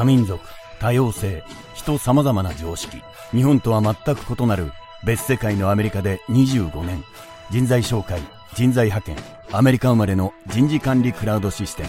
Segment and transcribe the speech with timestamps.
[0.00, 0.40] 多民族、
[0.78, 3.02] 多様性、人様々な常識。
[3.32, 4.72] 日本とは全く異なる
[5.04, 7.04] 別世界のアメリカで25年。
[7.50, 8.18] 人材紹介、
[8.54, 9.16] 人材派遣、
[9.52, 11.88] アメリカ生まれの人事管理クラウドシステム。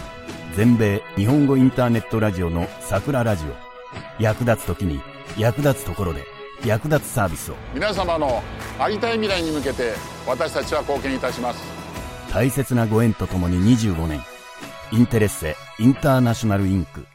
[0.54, 4.22] 全米日本語インターネットラジオの桜ラジオ。
[4.22, 5.00] 役立つ時に
[5.38, 6.22] 役立つところで
[6.66, 7.54] 役立つサービスを。
[7.72, 8.42] 皆様の
[8.78, 9.94] ありたい未来に向けて
[10.26, 11.62] 私たちは貢献いたします。
[12.30, 14.20] 大切なご縁とともに25年。
[14.92, 17.06] インテレッセインターナショナルインク。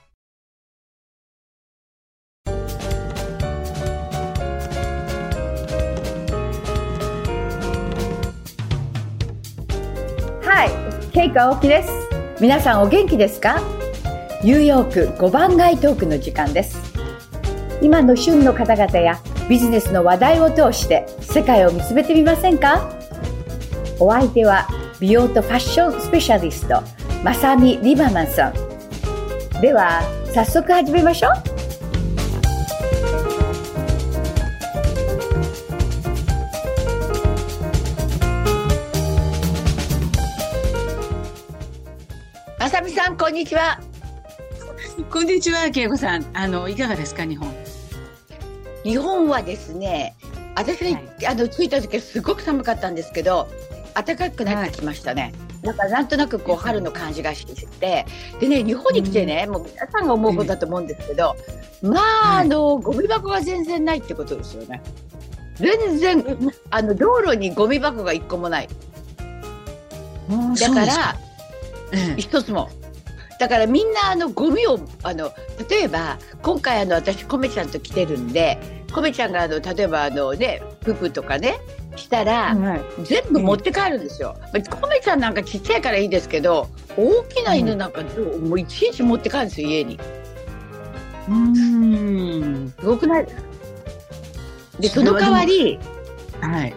[11.17, 11.89] ケイコ青木です。
[12.39, 13.59] 皆さんお元気ですか？
[14.43, 16.93] ニューヨーク5番街トークの時間です。
[17.81, 22.91] 今の旬の方々やビジネスの話題を通して世界を見つめてみませんか？
[23.99, 24.67] お相手は
[24.99, 26.83] 美容とファッションスペシャリスト、
[27.23, 28.54] まさみリバマンさん。
[29.59, 30.04] では、
[30.35, 31.57] 早速始めましょう。
[42.88, 43.81] みさん、こんにちは。
[45.11, 46.25] こんにちは、恵子さん。
[46.33, 47.53] あの、いかがですか、日本？
[48.85, 50.16] 日本はですね、
[50.55, 53.49] 私が、はいあの着いた時はすごく寒かったんですけど、
[53.93, 55.33] 暖かくなってきましたね。
[55.63, 58.05] だからなんとなくこう春の感じがして、
[58.39, 61.35] でね日本に来てね、もう皆さんが思うことだと思うんですけど、
[61.81, 64.81] まあ、はいあのゴミ箱が全然ないってことですよね。
[65.58, 66.23] 全然
[66.69, 68.69] あの道路にゴミ箱が一個もない。
[70.58, 71.17] だから
[71.91, 72.69] ええ一つも。
[73.39, 75.31] だからみんなあのゴミをあの
[75.69, 81.59] 例えば今回あの私コメちゃんと来てるんでコメちゃんがあの例えばあのねププとかね
[81.95, 84.35] したら、はい全部持って帰るんですよ。
[84.53, 89.99] まあコメちゃんなんかちっちゃいからいいですけど大きな犬なんかもういちいち持って帰るんですよ家に。
[91.27, 91.35] うー
[92.65, 92.73] ん。
[92.80, 93.27] すごくない？
[94.80, 95.80] でその代わり
[96.42, 96.73] はい。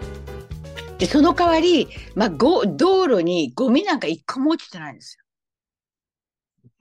[0.98, 5.24] でその代わり、まあ、ご道路にゴミなんか一個も落ちてないんですよ。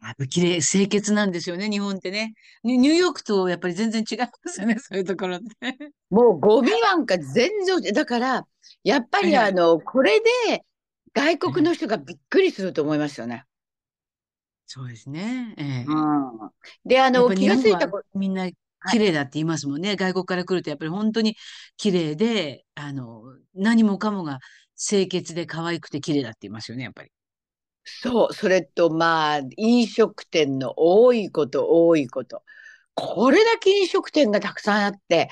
[0.01, 2.33] やっぱ綺麗、清潔なんですよね、日本ってね。
[2.63, 5.77] ニニューヨークとやっぱり全然違いますよね、 そういうところって。
[6.09, 8.47] もうゴミなんか全然だから
[8.83, 10.65] やっぱりはいあのこれで
[11.13, 13.45] 外国の人がびっくりすると思いますよね。
[14.65, 15.55] そうですね。
[15.57, 16.51] ええうん、
[16.85, 18.49] であの気がついたこみんな
[18.91, 19.95] 綺麗だって言いますもんね。
[19.95, 21.35] 外国から来るとやっぱり本当に
[21.77, 23.23] 綺麗で、あの、
[23.53, 24.39] 何もかもが
[24.77, 27.11] 清潔で可愛くて綺麗だって言いますよね、やっぱり。
[28.01, 32.43] そう、それとまあ、飲食店の多いこと、多いこと。
[32.95, 35.29] これだけ飲食店がたくさんあって、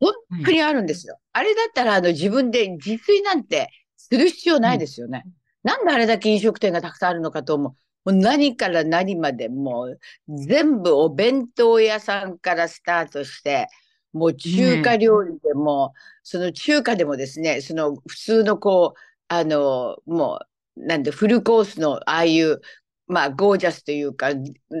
[0.00, 0.12] 本
[0.44, 1.18] 当にあるんですよ。
[1.32, 5.26] あれだったら、あの、自分で自炊なんてする必要ないですよね。
[5.64, 7.70] なんであれだけ飲食店がたくさんあるのかと思
[8.06, 8.12] う。
[8.12, 13.68] もう何から何までもう全部お弁当屋さんからスタートして、
[14.12, 20.47] もう中華料理でも、その中華でもですね、その普通のこう、あの、もう、
[20.78, 22.60] なんでフルコースのああいう、
[23.06, 24.30] まあゴージャスというか、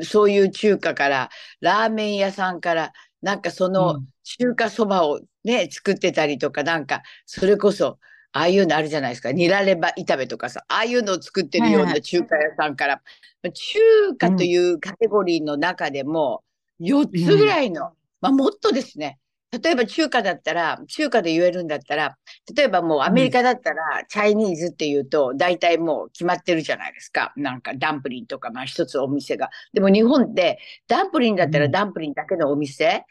[0.02, 2.92] そういう中華から、ラーメン屋さんから、
[3.22, 4.06] なんかそのうん。
[4.24, 7.98] 中華そばをね、作ってたりとか、なんか、それこそ、
[8.32, 9.32] ああいうのあるじゃないですか。
[9.32, 13.00] ニラレバ炒めとかさ、ああいうのを作ってるようない中華屋さんから、
[13.42, 13.78] 中
[14.18, 16.44] 華というカテゴリーの中でも、
[16.80, 19.18] 4つぐらいの、まあもっとですね。
[19.50, 22.18] 例えば中華だったら、中華で言えるんだったら、
[22.54, 27.32] 例えばもうアメリカだったら、チャイニーズっていうと、大体もう決まってるじゃないですか。
[27.36, 29.48] なんかダンプリンとか、まあ一つお店が。
[29.72, 33.04] でも日本って、ダンプリンだったらダンプリンだけのお店、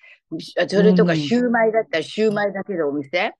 [0.67, 3.33] それとかうんシューマイだったらシューマイだけのお店。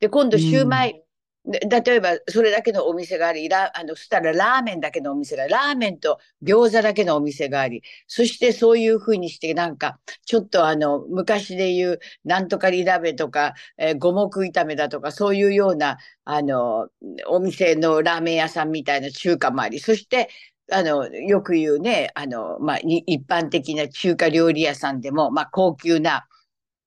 [0.00, 1.01] で、今度シューマイ、で
[1.44, 16.88] 例えばそれだけのお店があり、ラあの、そしたらラーメンだけのお店が、ラーメンと餃子だけのお店があり、そしてそういうふうにして、なんか、ちょっとあの、昔で言う、なんとかリラベとか、えー五目炒めだとか、そういうような、あの、
[17.28, 20.28] お店のラーメン屋さんみたいな中華もあり、そして、
[20.70, 26.26] あの、よく言うね、あの、まあ、一般的な中華料理屋さんでも、まあ、高級な、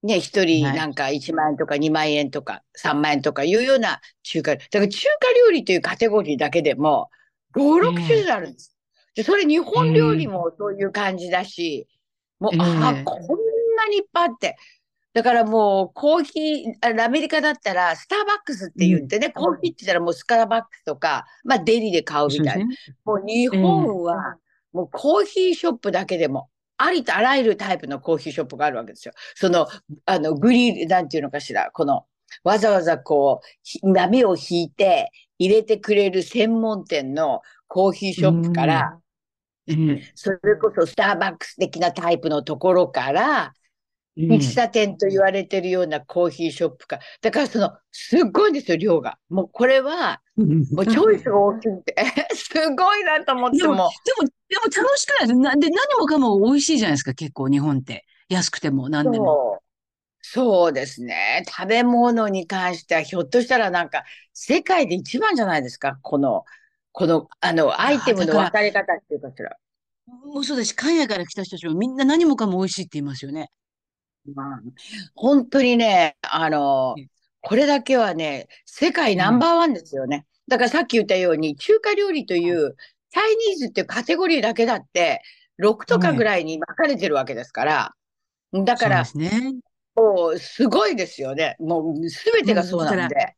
[0.06, 7.10] ね、一人はいなんか1万円とか2万円とか3万円とかいうような中華、だから中華料理というカテゴリーだけでも
[7.56, 8.76] 5、6種類あるんです。
[9.16, 11.88] で、それ日本料理もそういう感じだし、
[12.40, 13.28] もう、ええああ、こん
[13.76, 14.58] なにいっぱいあって。
[15.14, 22.52] だからもうコーヒー、あアメリカだったらスターバックスって言ってね、コーヒーって言ったらもうスカラバックスとか、まあデリで買うみたいな。
[22.54, 22.68] そうね。
[23.06, 24.36] もう日本は、
[24.74, 29.14] もうコーヒーショップだけでも、ありとあらゆるタイプのコーヒーショップがあるわけですよ。
[29.36, 29.68] その、
[30.06, 32.06] あの、グリル、なんていうのかしら、この、
[32.44, 39.00] わざわざこうひ、波を引いて入れてくれる専門店のコーヒーショップから、
[39.68, 40.02] うん。
[40.16, 43.56] それこそスターバックス的なタイプのところから、うん
[44.18, 47.00] 喫茶店と言われてるようなコーヒーショップか。
[47.22, 49.18] だからその、すっごいんですよ、量が。
[49.28, 51.96] もうこれは、もうチョイスが大きくて、
[52.36, 53.90] すごいなと思ってでも、も。
[54.06, 58.06] でも、でも楽しくないですなで、何もかも美味しいじゃないですか、結構日本って。
[58.28, 59.62] 安くても何でも。
[60.22, 60.74] そう。
[60.74, 61.44] ですね。
[61.48, 64.04] 食べ物に関しては、ひょっとしたらなんか、
[64.34, 66.00] 世界で一番じゃないですか。
[66.02, 66.44] この、
[66.92, 69.56] この、あの、アイテムのだから分かれ方っていうかしら。
[70.08, 73.52] もうそうだし、海外から来た人たちもみんな何もかも美味しいって言いますよね。
[74.34, 74.60] まあ、
[75.14, 77.08] 本当にね、あのうん、
[77.46, 80.26] これだけはね、世界ナンバーワンですよね。
[80.48, 82.76] だからさっき言ったように、中華料理という、
[83.12, 85.22] チャイニーズっていうカテゴリーだけだって、
[85.64, 87.92] 6とかぐらいに分かれてるわけですから。
[88.52, 89.54] だから、ね。
[89.96, 91.56] もう、すごいですよね。
[91.60, 93.36] もう、すべてがそうなんで。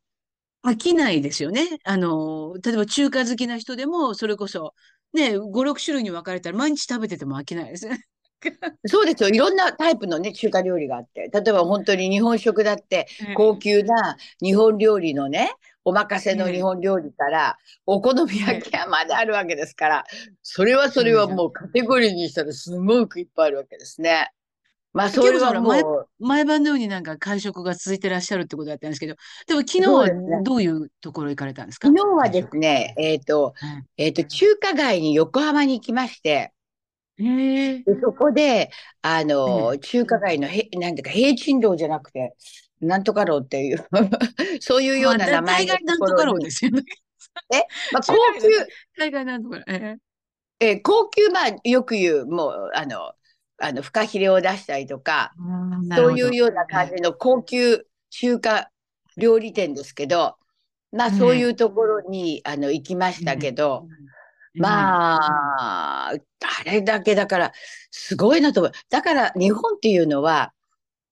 [0.64, 1.66] 飽きないですよね。
[1.84, 4.74] あの、例えば中華好きな人でも、それこそ、
[5.14, 8.06] ね、5、6種類に分かれたら毎日食べてても飽きないですね。
[8.86, 9.30] そうですよ。
[9.30, 11.30] いろんなタイプのね、中華料理があって。
[11.34, 15.52] 例えば本当に日本食だって、高級な日本料理のね、
[15.84, 20.04] お任せの日本料理から、お好み焼き屋まであるわけですから、
[20.44, 24.30] それはそれはもうカテゴリーにしたらすごくいっぱいあるわけですね。
[24.94, 25.72] まあ、それはも
[26.20, 29.16] う、毎晩のようになんか会食が続いてらっしゃるってことだったんですけど、
[29.48, 30.10] でも昨日は
[30.44, 31.88] どういうところ行かれたんですか？
[31.88, 36.52] 昨日はですね、えっと、はいえっと、中華街に横浜に行きまして、
[37.20, 37.80] へえ。
[37.80, 38.70] でそこで、
[39.02, 42.36] あの、う中華街のへ、なんていうか、平鎮楼じゃなくて、
[42.80, 43.86] なんとか楼っていう、
[44.62, 46.84] そういうような名前のまあ大概なんとかろうところに、ですよね。
[47.92, 48.48] まあ、高級、
[48.98, 49.64] 大概なんとか。
[49.68, 49.98] え
[50.60, 50.72] え。
[50.74, 53.14] ー高級、まあ、よく言う、もう、あの、
[53.60, 55.34] あの、フカヒレを出したりとか、
[55.92, 58.70] えそういうような感じの高級中華
[59.18, 60.36] 料理店ですけど、
[60.92, 63.88] まあ、うんそういうところに、あの、行きましたけど、
[64.58, 65.18] ま
[66.10, 67.54] あ、あれだけだから、
[67.92, 68.72] すごいなと思う。
[68.90, 70.54] だから、日本っていうのは、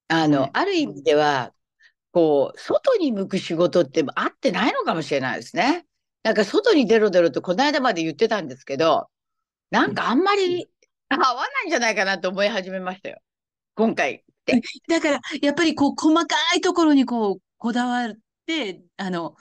[0.09, 1.53] あはいの、ある意味では、
[2.11, 5.85] こう、外に向く仕事って合ってないのかもしれないですね。
[6.23, 9.09] なんか、外に出ろ出ろと、この間まで言ってたんですけど、
[9.71, 10.69] なんかあんまり
[11.09, 13.19] 合わないんじゃないかなと思い始めましたよ。
[13.75, 14.61] 今回って。
[14.89, 18.15] だから、やっぱりこう、細かいところにこう、こだわっ
[18.45, 19.35] て、あの、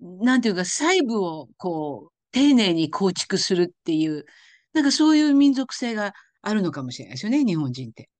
[0.00, 4.24] なんていうか、細部をこう、丁寧に構築するっていう、
[4.72, 8.10] なんかそういう民族性があるのかもしれないですよね、日本人って。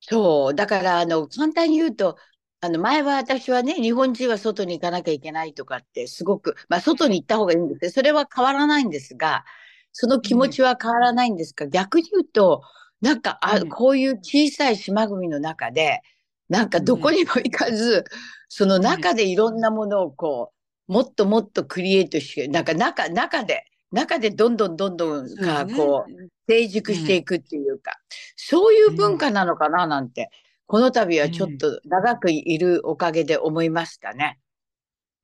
[0.00, 0.54] そう。
[0.54, 2.16] だから、あの、簡単に言うと、
[2.60, 7.90] あの、前は私はね、日本人は外に行かなきゃいけないとかって、すごく、まあ、外に行った方がいいんですね。
[7.90, 9.44] それは変わらないんですが、
[9.92, 12.62] その気持ちは変わらないんですが、逆に言うと、
[13.00, 16.00] なんか、あ、うんこういう小さい島国の中で、
[16.48, 18.04] なんかどこにも行かず、
[18.48, 20.61] その中でいろんなものをこう、
[20.92, 25.28] もっともっとクリエイトして、なんか中、中で、中でどんどんどんどん
[25.74, 26.12] こう、
[26.46, 27.98] 成熟していくっていうか、
[28.36, 30.28] そういう文化なのかななんて、
[30.66, 34.38] この度はちょっと長くいるおかげで思いましたね。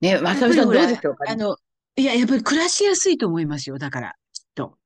[0.01, 1.25] ね、まさみさんどうでしょうか？
[1.25, 1.33] ね。
[1.33, 1.57] あの、
[1.97, 4.79] いや、やっぱり暮らしやすいと思いますよ、だから、きっと。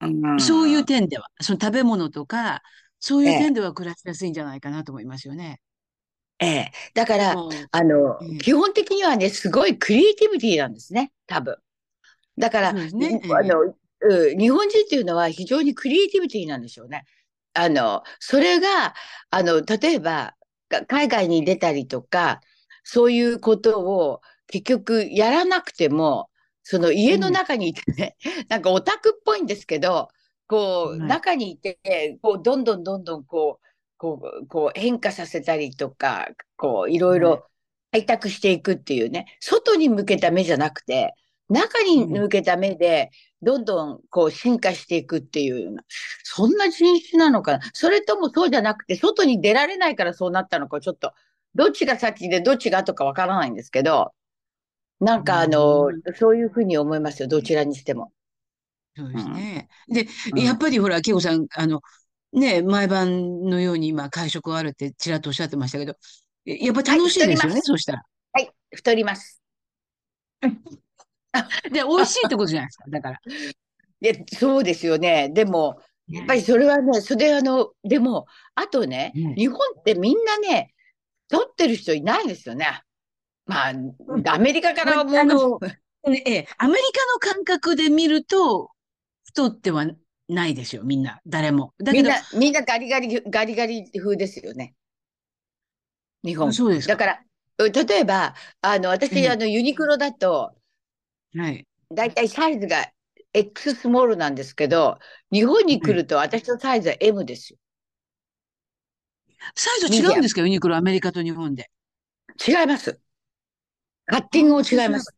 [0.00, 2.62] うんそういう点では、その食べ物とか、
[3.00, 5.44] そういうええ点では暮らしやすいんじゃないかなと思いますよね。
[5.44, 5.73] ええ。
[6.94, 11.56] だから、もうあのええ、基本的にはね、すごいクリエイティビティなんですね、多分。
[12.38, 13.20] だから、ね。
[13.24, 14.38] ええあの、うん。
[14.38, 17.04] 日本人っていうのは非常にクリエイティビティなんでしょうね。
[17.54, 18.94] あの、それが、
[19.30, 20.34] あの、例えば、
[20.68, 22.40] が海外に出たりとか、
[22.82, 26.30] そういうことを結局やらなくても、
[26.62, 28.16] その家の中にいてね、
[28.48, 30.08] なんかオタクっぽいんですけど、
[30.46, 31.08] こう、はい。
[31.08, 33.63] 中にいて、こう、どんどんどんどんこう、
[33.98, 37.46] こう、こう変化させたりとか、こう、いろいろ
[37.92, 41.14] 開拓していくっていうね、外に向けた目じゃなくて、
[41.48, 43.10] 中に向けた目で、
[43.42, 45.82] どんどんこう進化していくっていうような、
[46.22, 47.60] そんな人種なのかな。
[47.74, 51.12] それともそうじゃなくて、外に出られないからそうなったのか、ちょっと、
[51.54, 54.12] どっちが先でどっちが後かわからないんですけど、
[55.00, 58.12] なんかあの、そういうふうに思いますよ、どちらにしても。
[58.96, 59.68] そうですね。
[59.88, 61.80] で、うんやっぱりほら、恵子さん、あの、
[62.34, 65.94] ね、毎晩のように今会食があるってちらっとおっしゃってましたけど、
[66.46, 68.02] えやっぱ楽しいですよね、はいそうしたら。
[68.32, 69.40] はい、太ります。
[70.42, 73.20] で、美味しいってことじゃないですか、だから。
[74.00, 75.30] いや、そうですよね。
[75.30, 80.74] でも、やっぱりそれはね、それあの、でも、あとね、うん日本ってみんなね、
[81.28, 82.82] 取ってる人いないですよね。
[83.46, 83.72] まあ、
[84.34, 86.80] アメリカからはもう、ねええ、アメリ
[87.20, 88.70] カの感覚で見ると、
[89.24, 89.86] 太っては
[90.28, 91.74] ないですよ、みんな、誰も。
[91.78, 94.74] だけど、みんな、みんなガリガリ、ガリガリ風ですよね。
[96.24, 96.52] 日本。
[96.52, 97.20] そうですかだから、
[97.58, 100.54] う例えば、あの、私、うんあの、ユニクロだと、
[101.36, 101.66] はい。
[101.90, 102.90] だいたいサイズが
[103.32, 104.98] X スモールなんですけど、
[105.32, 107.58] 日本に来ると私のサイズは M ですよ。
[109.56, 111.70] サイズ違うんですかユニクロ、アメリカと日本で。
[112.46, 113.00] 違います。
[114.06, 115.14] カッティングも違います。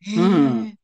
[0.00, 0.78] へうんえ。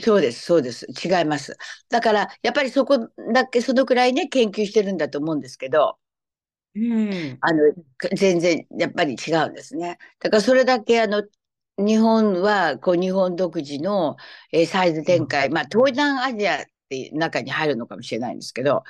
[0.00, 0.86] そうです、そうです。
[0.86, 1.56] 違います。
[1.88, 5.98] だから、やっぱりそこだけ、そのくらいね、研究してるんだと思うんですけど、
[6.74, 7.42] うん。
[7.42, 9.98] あの、か全然、やっぱり違うんですね。
[10.20, 11.22] だから、それだけ、あの、
[11.78, 14.16] 日本は、こう、日本独自の、
[14.52, 18.82] えーサイズ展開、まあ、東南アジアって中に入るのかもしれないんですけど、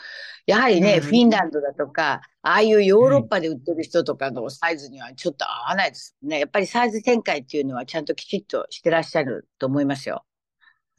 [0.46, 6.40] やはりね、うんフィンランドだとか、ああいうヨーロッパで売ってる人とかのサイズにはちょっと合わないですね。
[6.40, 10.24] やっぱりサイズ展開っていうのはちゃんときちっとしてらっしゃると思いますよ。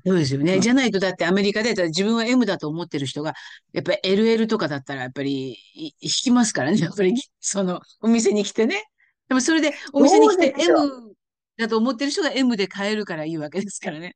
[0.06, 0.56] そうですよね。
[0.56, 3.34] うんじゃないと、だってアメリカで自分は M だと思ってる人が、
[3.74, 6.78] やっぱり LL とかだったら、やっぱりい引きますからね。
[6.80, 8.84] やっぱり、その、お店に来てね。
[9.28, 11.14] でもそれで、お店に来て M
[11.58, 14.16] だと思ってる人が M で買えるからいいわけですからね。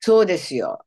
[0.00, 0.84] そうですよ。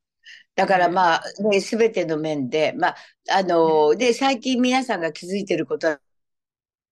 [0.55, 2.95] だからねまあ、ね、すべての面で、まあ、
[3.31, 5.99] あの、で、最近皆さんが気づいてることだ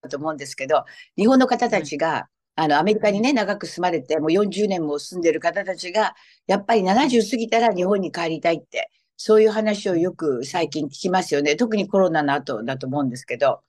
[0.09, 0.85] と思うんですけど、
[1.17, 6.15] 日本の方たちが、あの、アメリカにね、長く住まれて、もう40年も住んでる方たちが、
[6.47, 11.55] やっぱり70過ぎたら日本に帰りたいって、そういう話をよく最近聞きますよね。
[11.55, 13.61] 特にコロナの後だと思うんですけど、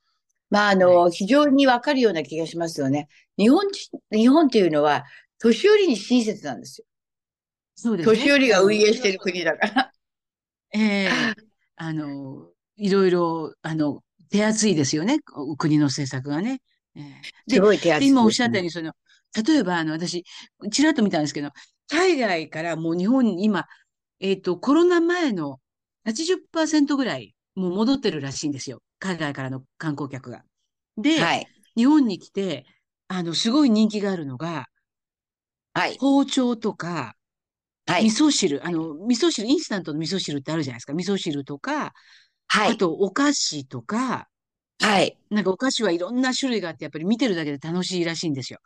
[0.51, 3.09] まあ、あの、非常にわかるような気がしますよね。
[3.37, 5.05] 日本人、日本っていうのは、
[5.39, 6.87] 年寄りに親切なんですよ。
[7.75, 8.17] そうですね。
[8.17, 9.93] 年寄りが運営してる国だから。
[10.73, 11.11] ええ
[11.77, 15.19] あの、いろいろ、あの、手厚いですよね。
[15.35, 16.61] お国の政策がね。
[16.97, 18.93] ええすごい手厚で、い今おっしゃったように、その、
[19.47, 20.25] 例えば、あの、私、
[20.73, 21.51] ちらっと見たんですけど、
[21.89, 23.67] 海外からもう日本に今、
[24.21, 25.61] えっと、コロナ前の
[26.05, 28.83] 80%ぐらい、もう戻ってるらしいんですよ。
[28.99, 30.45] 海外からの観光客が。
[30.99, 31.53] で、はい。
[31.77, 32.67] 日本に来て、
[33.09, 34.67] あの、すごい人気があるのが、
[35.75, 36.01] はい。
[36.01, 37.17] 包丁とか、
[37.87, 38.11] 味はい。
[38.11, 40.95] 噌汁、あの、味噌汁、インスタントの味噌汁ってあるじゃないですか。
[40.95, 41.95] 味噌汁とか、
[42.49, 42.73] はい。
[42.73, 44.29] あと、お菓子とか、
[44.81, 45.17] はい。
[45.31, 48.59] なんかお菓子はいろんな種類があって、やっぱり見てるだけで楽しいらしいんですよ。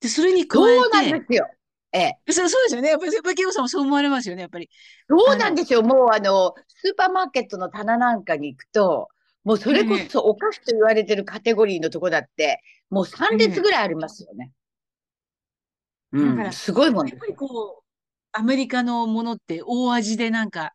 [0.00, 1.48] で、それに加そうなんですよ。
[1.92, 2.18] ええ。
[2.28, 2.90] そうそうですよね。
[2.90, 4.68] やっぱり、やっぱり、ケイコさんもそう思われますよね、やっぱり。
[5.08, 5.82] そうなんですよ。
[5.82, 9.08] もう、あの、スーパーマーケットの棚なんかに行くと、
[9.44, 12.60] もうそれこそお菓子と言われてるカテゴリーのとこだって、
[12.90, 14.50] もう3列ぐらいありますよね。
[16.12, 16.36] うん。
[16.36, 17.84] だからすごいもんやっぱりこう、
[18.32, 20.72] アメリカのものって大味でなんか、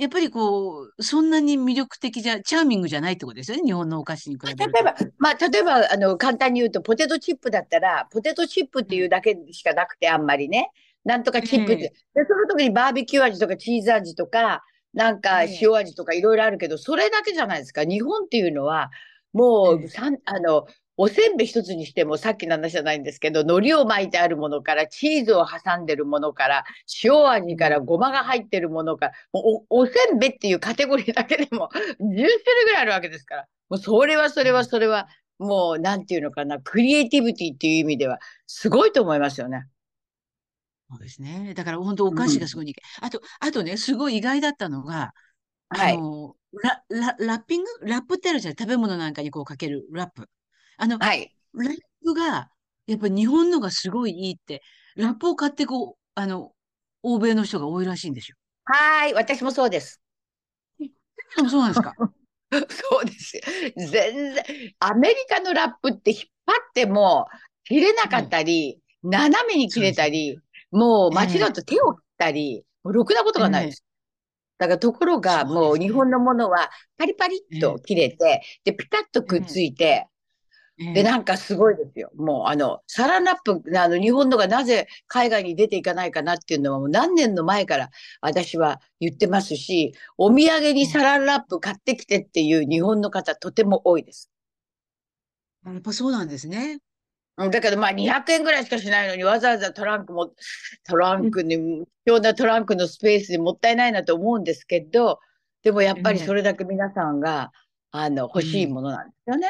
[0.00, 4.64] やっぱりこう、そんなに魅力的じゃ、チャーミングじゃないってことですよね、日本のお菓子に比べると。
[4.64, 10.70] 例えば、まあ、例えば、あの、簡単に言うと、ポテトチップだったら、ポテトチップっていうだけしかなくて、あんまりね。
[11.04, 11.92] なんとかチップって。
[12.16, 14.64] えで、その時にバーベキュー味とかチーズ味とか、
[14.94, 17.84] なんかええ塩味とかいろいろあるけど、それだけじゃないですか。
[17.84, 18.90] 日本っていうのは、
[19.34, 20.66] もええう、さん、あの、
[20.96, 26.64] おせんべい一つにしても、さっきの話じゃないんですけど、海苔を巻いてあるものから、チーズを挟んでるものから、
[27.02, 32.28] 塩味からごまが入ってるものから、もうお、おせんべいっていうカテゴリーだけでも10種類
[32.66, 33.46] ぐらいあるわけですから。
[33.70, 39.66] もうそれはそれはそれは、もう、なんていうのかな、クリエイティビティっていう意味では、すごいと思いますよね。
[40.90, 41.54] そうですね。
[41.54, 42.82] だから本当お菓子がすごい人気。
[43.00, 45.14] あと、あとね、すごい意外だったのが、
[45.68, 45.96] はい。
[45.96, 47.70] あの、ラ、ラ、ラッピング？
[47.82, 48.56] ラップってあるじゃん。
[48.56, 50.28] 食べ物なんかにこうかけるラップ。
[50.80, 51.34] あの、はい。
[51.54, 52.50] ラップが、
[52.86, 54.62] やっぱり日本のがすごいいいって、
[54.96, 56.52] ラップを買ってこう、あの、
[57.02, 58.36] 欧米の人が多いらしいんですよ。
[58.64, 59.14] はーい。
[59.14, 60.00] 私もそうです。
[61.36, 61.94] でもそうなんですか？
[62.50, 63.42] そうですよ。
[63.76, 64.44] 全然、
[64.80, 67.26] アメリカのラップって引っ張っても
[67.64, 73.84] 切れなかったり、斜めに切れたり、もう間違うと手を切ったり、もうろくなことがないです。
[74.58, 80.08] だからところが、もう日本のものはパリパリっと切れて、で、ピタッとくっついて、
[80.80, 82.10] で、ええなんかすごいですよ。
[82.16, 87.90] もう、あの、サランラップ、あの、日本のがなぜ海外に出ていかないかなっていうのはもう何年の前から
[88.22, 94.30] 私は言ってますし、お土産にサランラップ買ってきてっていう日本の方とても多いです。
[95.66, 96.78] やっぱそうなんですね。
[97.36, 100.32] うんだけどまあ200円ぐらいしかしないのにわざわざトランクも、
[100.86, 101.56] トランクに、
[102.04, 105.20] 貴重なトランクのスペースでもったいないなと思うんですけど、
[105.62, 107.52] でもやっぱりそれだけ皆さんが、
[107.90, 109.48] あの、欲しいものなんですよね。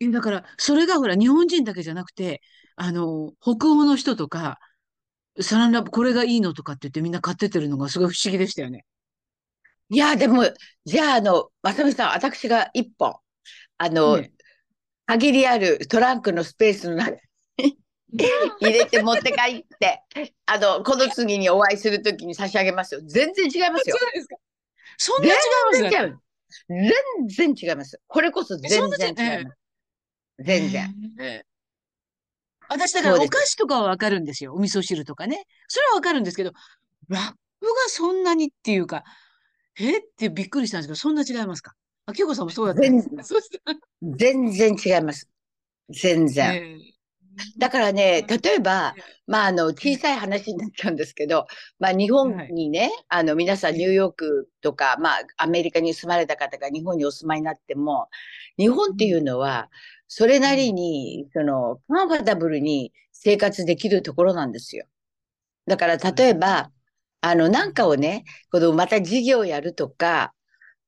[0.00, 2.42] えだから、それがほら、日本人だけじゃなくて、
[2.76, 4.58] あの、北欧の人とか、
[5.40, 8.86] サランラップ、これがいいのとかって言ってみんな買ってってるのがすごい不思議でしたよね。
[9.90, 10.44] いや、でも、
[10.84, 13.14] じゃあ、あの、まさみさん、私が一本、
[13.78, 14.32] あの、ね
[15.06, 17.18] 限りあるトランクのスペースの中に
[18.60, 20.02] 入れて持って帰って、
[20.46, 23.00] あの、この次にお会いするときに差し上げますよ。
[23.04, 23.96] 全然違いますよ。
[23.98, 24.36] そうですか？
[24.98, 25.34] そんな違い
[25.66, 26.20] ます全然違う。
[27.28, 28.00] 全然違います。
[28.06, 29.58] これこそ全然違います。
[30.38, 30.94] 全然。
[31.20, 31.46] ええ。
[32.68, 34.54] 私、だからお菓子とかはわかるんですよ。
[34.54, 35.44] お味噌汁とかね。
[35.68, 36.52] それはわかるんですけど、
[37.08, 37.34] ラッが
[37.88, 39.04] そんなにっていうか、
[39.78, 39.98] え？
[39.98, 41.74] ってびっくりしたんですけど、そんな違いますか？
[42.06, 43.02] あ、京子さんもそうだったんで
[44.02, 44.76] 全然。
[44.82, 45.28] 違います。
[45.90, 46.54] 全然。
[46.54, 46.94] ええ。
[47.58, 48.94] だからね、例えば、
[49.26, 51.46] まあ、あの、小さい話になっちゃうんですけど、
[51.80, 58.08] まあ、日本にね、あの、皆さんニューヨークとか、まあ、アメリカに住まれた方が日本にお住まいになっても、
[58.56, 59.68] 日本っていうのは、
[60.08, 64.86] それなりに、その、カンファタブルに生活できるところなんですよ。
[65.66, 66.70] だから、例えば、
[67.20, 70.34] あの、なんかをね、この、また事業をやるとか、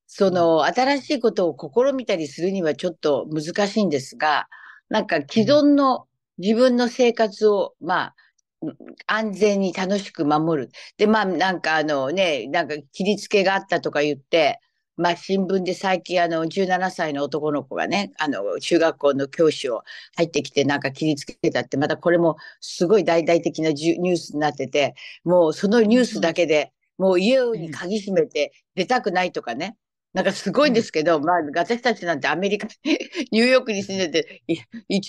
[0.07, 4.47] その、新しいことを試みたりするにはちょっと難しいんですが、
[4.89, 6.07] なんか既存の
[6.37, 8.15] 自分の生活を、まあ、
[8.61, 10.69] うん安全に楽しく守る。
[10.97, 14.59] で、まあ、なんかあのね、なんか切りつけがあったとか言って、
[14.97, 19.83] まあ、新聞で最近あの、17歳の男の子がね、あの、中学校の教師を
[20.15, 29.77] 入ってきてなんか切りつけたって、またこれもすごい大々的なじゅニュースになってて、もうそのニュースだけで、もう家に鍵閉めて出たくないとかね。
[30.13, 32.67] なんかすごいんですけど、まあ、私たちなんてアメリカ、
[33.31, 34.41] ニューヨークに住んでて、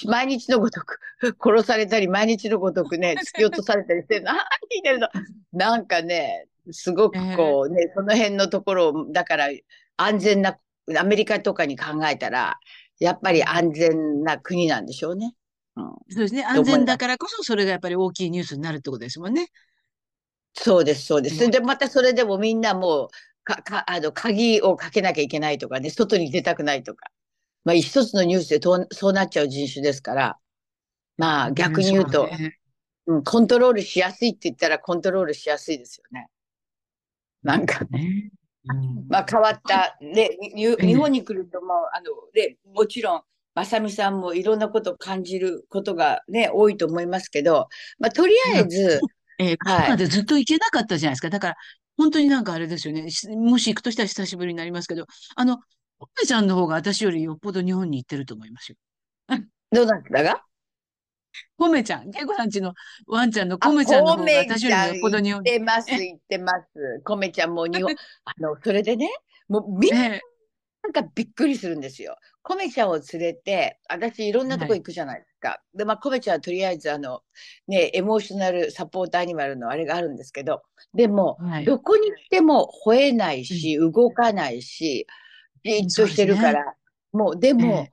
[0.07, 0.99] 毎日のごとく
[1.43, 4.43] 殺されたり、毎日のごとくね、突き落とされたりして、何言
[4.83, 5.09] ってるの？
[5.53, 9.49] なんかね、すごくこうね、その辺のところを、だから
[9.97, 10.59] 安全な、
[10.97, 12.59] アメリカとかに考えたら、
[12.99, 15.35] やっぱり安全な国なんでしょうね。
[15.77, 16.45] うん、そうですね。
[16.45, 19.49] 安全だからこそ、それがやっぱり大きいニュースになるってことですもんね。
[20.55, 21.45] そうです、そうです。
[21.45, 23.09] うんで、またそれでもみんなもう、
[23.45, 27.11] か、か、あの、鍵をかけなきゃいけないとかね、外に出たくないとか。
[27.65, 30.39] まあ、一つのニュースでとそうなっちゃう人種ですから、
[31.17, 32.59] まあ、逆に言うと、んそね
[33.07, 36.29] うん、コントロールしやすいって言ったらコントロールしやすいですよね。
[37.43, 38.31] なんか、ね
[38.71, 39.97] うんまあ変わった。
[40.01, 43.23] で、日本に来るともう、あの、で、もちろん、
[43.55, 47.69] まさみさんもいろんなことを感じることがね、多いと思いますけど、
[47.99, 49.01] まあとりあえず、
[49.39, 51.31] えー、コはいロナでずっと行けなかったじゃないですか。
[51.31, 51.57] だから、
[51.97, 53.11] 本当になんかあれですよね。
[53.11, 55.59] しもし行くとしたら久しぶりになりますけど、あの、
[55.99, 58.77] コメちゃんの方が私よりよっぽど日本に行ってると思いますよ。
[59.73, 60.43] どうなったが
[61.57, 62.75] コメちゃん、ケイコさんちの
[63.07, 67.03] ワンちゃんのあコメちゃんの方が私よりもよっぽど日行っ本てます、行ってます。
[67.05, 67.93] コメちゃんも日本、
[68.25, 69.09] あの、それでね、
[69.49, 70.23] もうみんなね
[70.83, 72.17] なんかびっくりするんですよ。
[72.43, 75.61] コメちゃんを連れて、私いろんなとこ行くじゃないですか。
[75.75, 77.21] で、まあ、コメちゃんはとりあえずあの、
[77.67, 80.63] ね、エモーショナルサポートアニマルのあれがあるんですけど、
[80.95, 85.07] でも、はいどこに行っても吠えないし、動かないし、
[85.65, 86.75] じっとしてるから、
[87.13, 87.89] もう、でも、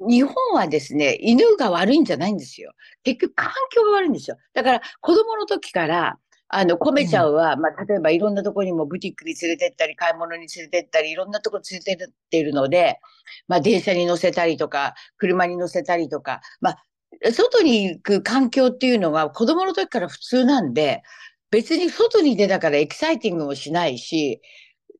[0.00, 2.72] 日本はですね、犬が悪いんじゃないんですよ。
[3.02, 4.36] 結局環境が悪いんですよ。
[4.54, 6.18] だから子供の時から、
[6.50, 13.00] あの、コメちゃんは、まあ、例えばいろんなところにもブティックに連れてったり、買い物に連れてったり、いろんなところ連れてっているので、
[13.48, 16.84] まあ、電車に乗せたりとか、車に乗せたりとか、まあ、
[17.32, 21.02] 外に行く環境っていうのが子供の時から普通なんで、
[21.50, 24.40] 別に外に出たからエキサイティングもしないし、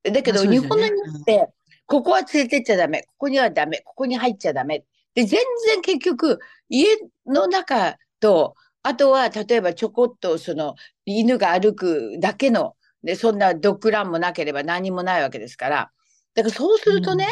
[0.05, 1.49] だけど日本の人って、
[1.89, 4.85] ここは連れてっちゃダメ、ここにはダメ、ここに入っちゃダメ。
[5.15, 6.87] で、全然結局、家
[7.27, 15.91] の中と、あとは例えばちょこっとその犬が歩くだけの、で、そんなドッグランもなければ何もないわけですから。
[16.35, 17.27] だからそうするとね、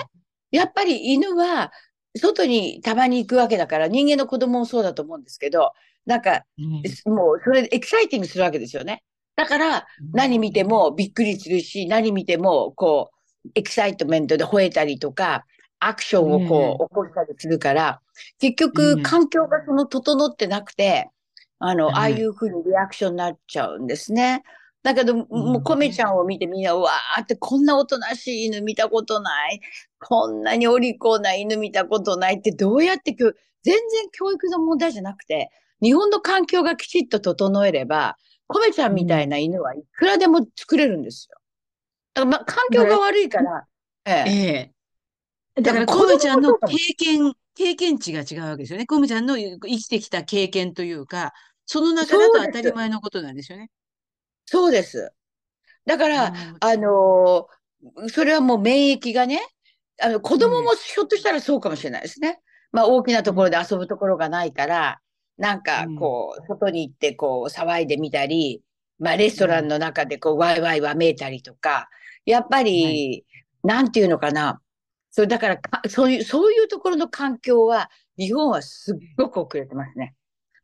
[0.50, 1.70] やっぱり犬は
[2.16, 5.72] 外にたまに行くわけだから、人間の子供もそうだと思うんですけど、
[6.06, 9.02] なんか、うんもうそれで exciting するわけですよね。
[9.36, 13.15] だから、何見てもびっくりするし、何見てもこう、
[13.54, 15.44] excitement で吠えたりとか、
[15.78, 18.00] アクションをこう、起こしたりするから、
[18.38, 21.10] 結局、うん環境がその整ってなくて、
[21.58, 24.42] あの、はいああいうふうにリアクションになっちゃうんですね。
[24.82, 29.60] だけど、もうコメちゃんを見てみんな、うわーってこんなおとなしい犬見たことない。
[30.00, 33.32] こんなにお利口な犬見たことないってどうやって教、
[33.62, 35.50] 全然教育の問題じゃなくて、
[35.82, 41.36] 日本の環境がきちっと整えれば、コメちゃんみたいな犬はいくらでも作れるんですよ。
[42.16, 43.66] だからまあ、環境が悪いから、
[44.06, 44.30] ええ。
[44.30, 44.72] え
[45.56, 45.62] え。
[45.62, 48.86] だから、コメちゃんの経験、経験値が違うわけですよね。
[48.86, 51.32] コメちゃんの生きてきた経験というか、
[51.66, 53.70] その中だと当たり前のことなんですよね。
[54.46, 55.12] そうです。
[55.84, 57.56] だから、うんあのー
[58.08, 59.40] それはもう免疫がね、
[60.02, 62.40] あの、子供もひょっとしたらそうかもしれないですね。
[62.72, 65.00] まあ、大きなところで遊ぶところがないから、
[65.38, 68.62] なんかうん、こう、外に行って、こう、騒いでみたり、
[68.98, 71.88] まあ、レストランの中で、こう、ワイワイわめいたりとか、
[72.26, 73.26] やっぱり、
[73.64, 74.60] なんていうのかな。
[75.10, 80.14] それだからか、そういう、そういうところの環境は、日本はすっごく遅れてますね。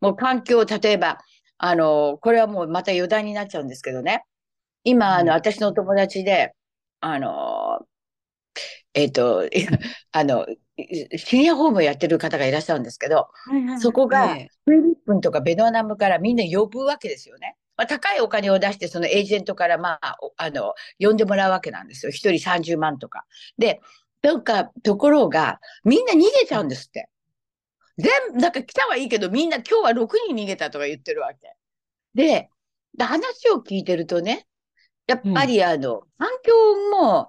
[0.01, 1.19] もう環境、例えば、
[1.59, 4.25] あの、これはもうまた余談になっちゃうんですけどね。
[4.85, 6.55] 今、あうんの、私のお友達で、
[7.01, 7.87] あの、
[8.95, 9.49] えっと、
[10.13, 10.47] あの、
[11.17, 13.29] シニアホームをやってる方がいらっしゃるんですけど、
[13.75, 17.57] そこがええフィリピンとかベトナムからみんな呼ぶわけですよね。
[17.83, 22.13] まあ、高いお金を出して、そのエージェントから、まあ、おあの、呼んでもらうわけなんですよ。
[22.13, 23.25] 一人30万とか。
[23.59, 23.81] で、
[24.23, 27.09] なんか、ところが、みんな逃げちゃうんですって。
[27.99, 31.57] 全部、なんか来たはいいけど、みんな今日は6人逃げたとか言ってるわけ。
[32.15, 32.51] で、
[32.97, 34.47] で話を聞いてるとね、
[35.09, 36.53] やっぱりあの、環境
[36.97, 37.29] も、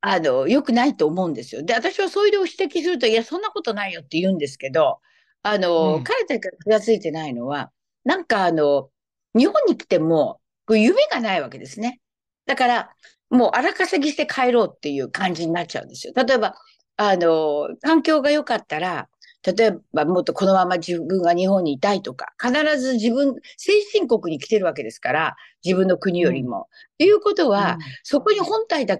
[0.00, 1.62] あの、良くないと思うんですよ。
[1.62, 5.00] で、私はそういうのを指摘すると、いや、そんなことないよって言うんですけど、
[5.42, 7.70] あの、うん彼たちが気がついてないのは、
[8.04, 8.88] なんかあの、
[9.34, 12.00] 日本に来ても、夢がないわけですね。
[12.46, 12.90] だから、
[13.28, 16.12] もう荒稼ぎして帰ろうっていう感じになっちゃうんですよ。
[16.16, 16.54] 例えば、
[16.96, 19.08] あの、環境が良かったら、
[19.42, 26.68] 例えばもっとこのまま自分が日本にいたいとか、必ず自分、先進国に来てるわけですから、自分の国よりも。
[26.94, 28.98] っていうことは、そこに本体だ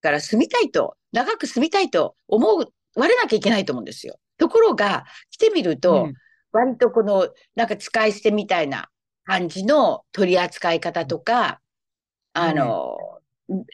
[0.00, 4.18] から住みたいと、長く住みたいと思われなきゃいけないと思うんですよ。
[4.38, 6.14] ところが、来てみると、うん
[6.52, 8.90] 割とこの、なんか使い捨てみたいな
[9.24, 11.60] 感じの取り扱い方とか、
[12.34, 12.96] あの、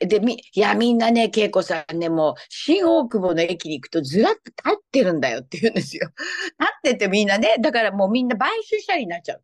[0.01, 6.11] で、み、いや、みんなね、恵子さんね、もう、新大久保の駅に行くとずらっと立ってるんだよって言うんですよ。
[6.59, 9.43] 立っててみんなね、だからもうみんな買収したりになっちゃう。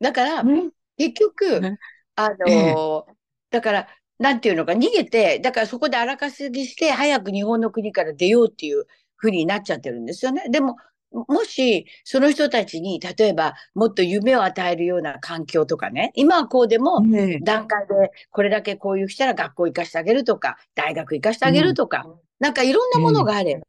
[0.00, 1.78] だから、うん結局ね、
[2.16, 3.06] あの
[3.50, 3.88] だから、
[4.18, 8.86] なんていうのか、逃げて、だからそこで荒稼ぎして、早く日本の国から出ようっていう
[9.16, 10.48] ふうになっちゃってるんですよね。
[10.50, 10.76] でも、
[11.10, 17.02] もし、その人たちに、例えば、もっと夢を与えるような環境とかね、今はこうでも、
[17.42, 22.06] 段階でこれだけこういうしたら学校行かしてあげるとか、大学行かしてあげるとか、
[22.38, 23.64] なんかいろんなものがあれば、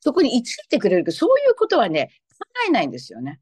[0.00, 3.40] そこに居ついてくれるけど、そういうことはね、考えないんですよね。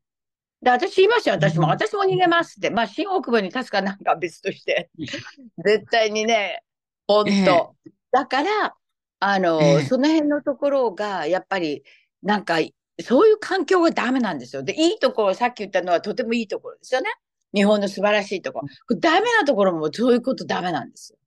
[0.63, 1.71] で、私言いましたよ、私も、うん。
[1.71, 2.71] 私も逃げますって。
[2.71, 4.91] まあ、新大久保に確かなんか別として、
[5.65, 6.63] 絶対にね、
[7.07, 7.31] ほんと。
[7.31, 7.93] ええ。
[8.11, 8.75] だから、
[9.21, 9.83] あの、ええ。
[9.83, 11.85] その辺のところが、やっぱり、
[12.23, 12.57] なんか、
[13.03, 14.63] そういう環境がダメなんですよ。
[14.63, 17.09] で、いいところ、さっき言ったのはとてもいいところですよね。
[17.55, 18.69] 日本の素晴らしいところ。
[18.87, 21.19] これダメなところもそういうことダメなんですよ。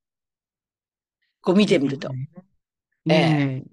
[1.41, 2.09] こう見てみると。
[3.05, 3.63] ね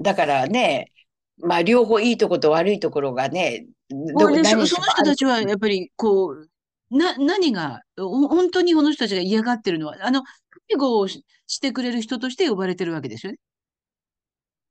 [0.00, 0.90] だからね、
[1.38, 3.92] まあ両方いいところと悪いところがね、え。
[3.94, 6.48] どもその人たちはやっぱりこう、
[6.96, 10.22] な、何が、ほ本当にこの人たちが嫌がってるのは、あの、
[10.68, 13.38] 介護をししてくれる人として呼ばれてるわけですよね。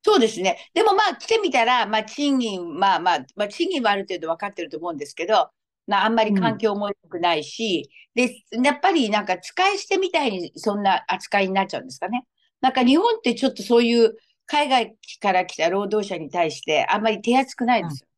[0.04, 0.58] そうですね。
[0.74, 5.50] でもまあ来てみたら、まあ賃金、まあまあ、まあ賃金はある程度分かってると思うんですけど、
[5.86, 12.24] まああんまり環境も良くないし、で、やっぱりなんか使い捨てみたいにそんな扱いになっちゃうんですかね。
[12.60, 18.08] なんか日本ってちょっとそういう海外から来た労働者に対してあんまり手厚くないですよ。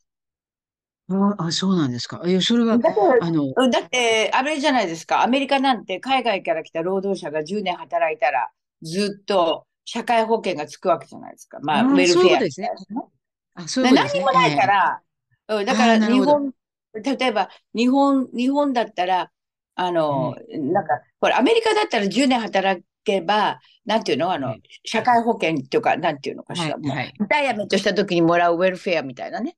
[1.39, 2.23] ああ、そうなんですか。
[2.25, 2.79] いや、それは、
[3.21, 5.23] あの、うんだって、あれじゃないですか。
[5.23, 8.49] アメリカなんて海外から来た労働者が10年働いたら、
[8.83, 11.59] ずっと社会保険がつくわけじゃないですか。
[11.61, 13.07] まあ、ウェルフェアねみたいなね
[13.55, 14.03] あ、そうですね。
[14.03, 15.01] 何にもないから、
[15.49, 16.53] うん、だから日本、
[16.95, 19.31] 例えば日本、日本だったら、
[19.77, 24.33] あの、なんか、これアメリカだったら10年働けば、なんていうの？
[24.33, 27.15] あのはい、社会保険っていうか、なんていうのかしら、はい、はい。
[27.19, 29.57] リタイアメントした時にもらうウェルフェアみたいなね。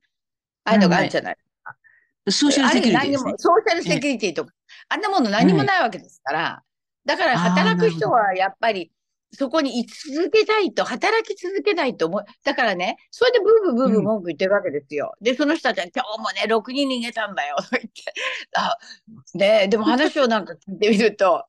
[0.65, 1.37] ああいうのがあるじゃない。
[2.29, 3.35] ソーシャルセキュリティですね。
[3.37, 4.53] ソーシャルセキュリティとか、
[4.89, 6.63] あんなもの何もないわけですから、
[7.05, 8.91] だから働く人はやっぱり、
[9.33, 12.25] そこに居続けたいと、働き続けたいと思う。
[12.45, 15.15] だからね、それでブーブーブーブー文句言ってるわけですよ。
[15.21, 17.91] で、その人たちは今日もね、6人逃げたんだよ、と言って。
[18.57, 18.77] あ、
[19.35, 21.45] ね、でも話をなんか聞いてみると、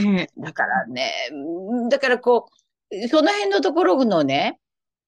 [0.00, 0.28] ええ。
[0.38, 2.48] だからね、うんだからこ
[2.90, 4.58] う、その辺のところのね、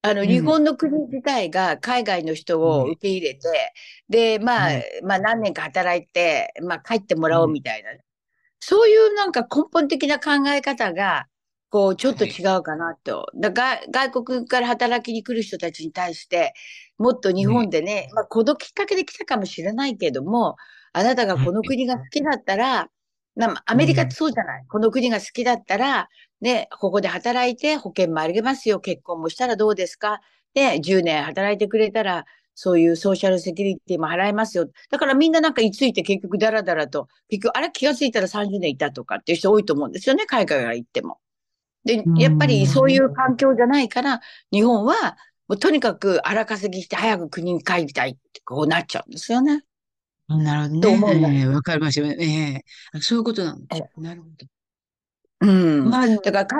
[0.01, 0.27] あの、うん。
[0.27, 3.73] 日本の国自体が海外の人を受け入れて、
[4.09, 5.07] で、まあ、うん。
[5.07, 7.91] まあ何年か働いて、まあ帰ってもらおうみたいな、
[8.59, 11.27] そういうなんか根本的な考え方が、
[11.69, 13.27] こう、ちょっと違うかなと。
[13.35, 16.53] だが外国から働きに来る人たちに対して、
[16.97, 20.55] もっと日本でね、まあ、このきっかけで来たかもしれないけども、
[20.93, 22.87] あなたがこの国が好きだったら、
[23.35, 24.63] なアメリカってそうじゃない？
[24.69, 26.07] この国が好きだったら、
[26.39, 28.79] ね、ここで働いて保険もあげますよ。
[28.79, 30.21] 結婚もしたらどうですか？
[30.53, 32.23] で、10年働いてくれたら、
[32.53, 34.69] そういうソーシャルセキュリティも払えますよ。
[34.89, 40.25] だからみんななんか居ついて結局ダラダラと、結局、あれ気がついたら30年いたとかっていう人多いと思うんですよね。
[40.25, 41.17] 海外から行っても。
[41.85, 44.21] で、やっぱりそういう環境じゃないから、
[44.51, 45.17] 日本は
[45.47, 49.63] もうとにかく荒稼ぎして早く国に帰りたいってこうなっちゃうんですよね。
[50.27, 51.39] なるほどね。
[51.39, 52.15] ええわかりますよね。
[52.19, 52.25] え
[52.57, 53.83] えあそういうことなんです。
[53.97, 54.47] なるほど。
[55.41, 55.45] う
[55.83, 55.89] ん。
[55.89, 56.55] まあ、だから考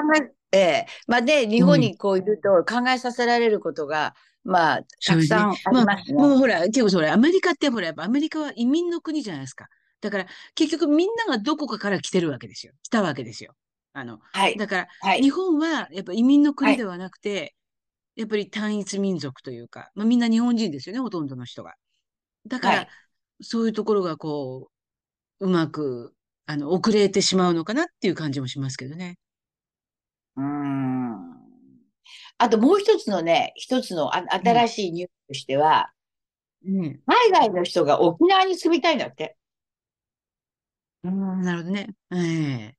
[0.52, 6.16] え、ええまあで、日本にこういると考えさせられることが、まあ、たくさんありますね。
[6.16, 9.68] もうほら、結構それ、アメリカってほら、やっぱアメリカは移民の国じゃないですか。
[10.02, 12.74] だから、結局みんながどこかから来てるわけですよ。
[12.84, 13.56] 来たわけですよ。
[13.96, 14.58] あの、はい。
[14.58, 15.22] だから、はい。
[15.22, 17.56] 日本はやっぱ移民の国ではなくて、
[18.16, 21.76] やっぱり単一民族というか、まあみんな日本人ですよね、ほとんどの人が。
[22.48, 22.90] だから、はい
[23.42, 24.72] そういうところがこ
[25.40, 26.16] うまく、
[26.48, 29.18] あの、遅れてしまうのかなっていう感じもしますけどね。
[30.38, 31.36] うーん。
[32.38, 35.92] あともう一つのね、一つのあ新しいニュースとしては、
[36.66, 37.02] うん。
[37.08, 39.38] 海外の人が沖縄に住みたいんだって。
[41.04, 41.96] うん、なるほどね。
[42.12, 42.78] ええ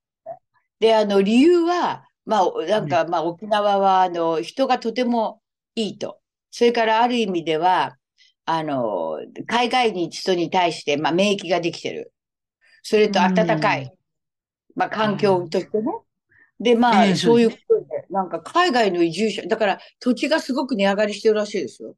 [0.80, 5.42] で、あの、理由は、まあ、なんか、まあ、沖縄は、あの、人がとても
[5.74, 6.20] いいと。
[6.50, 7.96] それから、ある意味では、
[8.44, 12.12] あの、海外に人に対して、まあ、免疫ができてる。
[12.82, 13.92] それと、暖かい、
[14.76, 15.84] まあ、環境としてね。
[16.60, 21.96] で、まあ、ええそういうことで、なんか、海外の移住者、だから、土地がすごく値上がりしてるらしいですよ。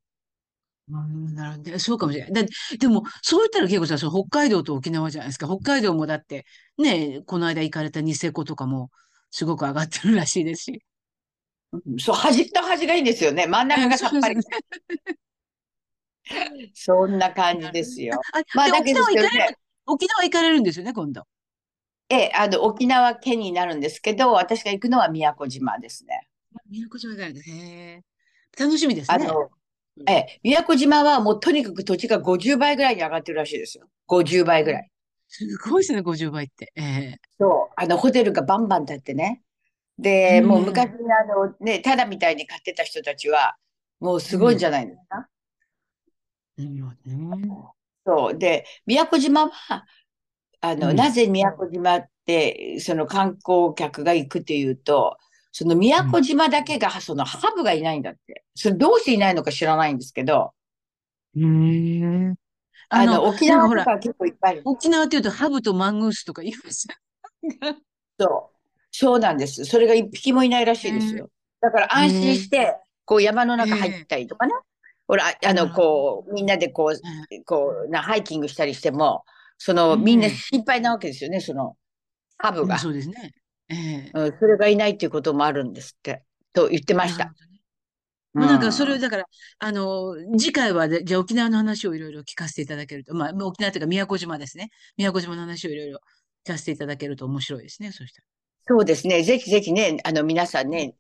[0.90, 1.79] うん、なるほどね。
[1.79, 2.44] そうかもしれない。
[2.44, 2.48] だ
[2.79, 5.46] でも、そう言ったら結構さ、そう北海道と沖縄じゃないですか。
[5.46, 6.46] 北海道もだって、
[6.79, 8.90] ね、この間行かれたニセコとかも、
[9.31, 10.83] すごく上がってるらしいですし。
[11.72, 13.46] うんそう、端と端がいいんですよね。
[13.46, 14.37] 真ん中がさっぱり。
[16.74, 18.20] そんな感じですよ。
[18.33, 21.22] あ、まあだけどね行かれる、沖縄行かれるんですよね、今度。
[22.11, 26.27] ええ、あの、沖縄県になるんですけど、私が行くのは宮古島ですね。
[26.70, 28.03] 宮古島行かれるんですね。
[28.59, 29.27] 楽しみですね。
[29.27, 29.51] あの、
[30.07, 33.89] ええ、宮古島はもうとにかく土地が50倍ぐらいに上がってるらしいですよ。
[34.07, 34.91] 50倍ぐらい。
[35.29, 36.73] すごいですね、50倍って。
[36.77, 37.75] ええそう。
[37.77, 39.43] あの、ホテルがバンバン建ってね。
[39.99, 43.57] で、もううん昔、あの、ね、ただみたいに買ってた人たちは、
[44.01, 45.29] もうすごいんじゃないですか？
[46.57, 47.59] なるほどね。
[48.07, 48.39] そう。
[48.39, 49.85] で、宮古島は、
[50.61, 55.19] あの、うんなぜ宮古島って、その観光客が行くっていうと、
[55.59, 58.44] その宮古島だけが、そのハブがいないんだって。
[58.55, 60.53] それどうしていないのか知らないんですけど、
[61.37, 62.35] へえ。
[62.90, 64.62] あの、沖縄とか結構いっぱいある。
[64.64, 66.87] 沖縄っていうとハブとマングースとか言います。
[68.21, 68.57] そう。
[68.92, 69.64] そうなんです。
[69.64, 71.29] それが一匹もいないらしいですよ。
[71.61, 74.53] だから安心して、こう山の中入ったりとかね。
[75.09, 79.25] ほら、あの、こう、みんなでこうう、こう、な、ハイキングしたりしても、
[79.57, 81.75] その、うんみんな心配なわけですよね、その、
[82.37, 82.79] ハブんが。
[82.79, 83.35] そうですね。
[83.68, 84.11] ええ。
[84.14, 87.31] うん、それがいないっていうこともあるんですって、と言ってましたなる。
[87.31, 87.61] ほどね
[88.35, 89.24] まあなんかうそれをだから、
[89.59, 94.70] あの、次回はで、じゃあ沖縄の話をいろいろ聞かせていただけると、まあ、まあ沖縄というか宮古島ですね。
[94.96, 96.00] 宮古島の話をいろいろ
[96.46, 98.22] 聞かせていただけると面白いですね、そした
[98.68, 99.22] そうですね。
[99.22, 100.94] ぜひぜひね、あの、皆さんね、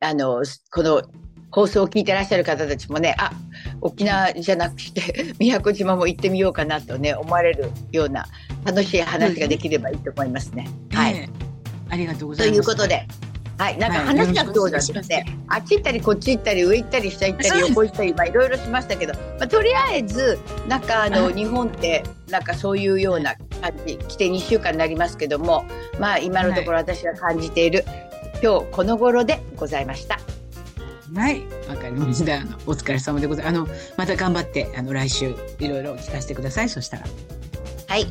[0.00, 1.02] あの、この
[1.50, 3.30] 放送を聞いてらっしゃる方たちもね、あ、
[3.80, 8.26] 沖縄じゃなくて、 宮古島も行ってみようかなとね、思われるような
[8.64, 10.68] 楽しい話ができればいいと思いますね。
[10.90, 11.00] ら。
[11.00, 11.14] はい。
[11.14, 11.25] ええ
[11.88, 12.58] ありがとうごとざいます。
[12.58, 13.06] いうことで、
[13.58, 15.24] はい、なんかはい話がそうなんよろしくお願い。
[15.48, 25.64] あっち行ったりこっち行ったり上行ったり下行ったり横行ったり、まあいろいろしましたけど、まあとりあえず、なんかあの、はい日本って、なんかそういうような感じ、来て2週間になりますけども、
[25.98, 27.84] まあ今のところ私が感じている、
[28.42, 30.18] 今日この頃でございました。
[31.14, 32.38] はい、わかりました。
[32.66, 33.56] お疲れ様でございます。
[33.56, 36.68] あの、また頑張って、あの、来週、いろいろ聞かせてください。
[36.68, 37.04] そしたら。
[37.86, 38.06] はい。